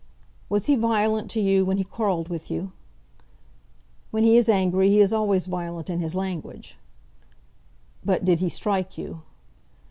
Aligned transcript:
"Was 0.49 0.65
he 0.65 0.75
violent 0.75 1.29
to 1.29 1.39
you 1.39 1.63
when 1.63 1.77
he 1.77 1.83
quarrelled 1.83 2.27
with 2.27 2.49
you?" 2.49 2.71
"When 4.09 4.23
he 4.23 4.35
is 4.35 4.49
angry 4.49 4.89
he 4.89 4.99
is 4.99 5.13
always 5.13 5.45
violent 5.45 5.91
in 5.91 5.99
his 5.99 6.15
language." 6.15 6.75
"But, 8.03 8.25
did 8.25 8.39
he 8.39 8.49
strike 8.49 8.97
you?" 8.97 9.21